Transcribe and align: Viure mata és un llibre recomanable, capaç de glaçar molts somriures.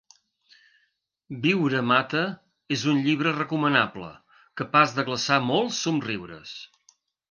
Viure 1.43 1.83
mata 1.91 2.23
és 2.77 2.87
un 2.95 3.03
llibre 3.05 3.37
recomanable, 3.37 4.11
capaç 4.65 4.99
de 5.01 5.09
glaçar 5.13 5.43
molts 5.55 5.87
somriures. 5.89 6.61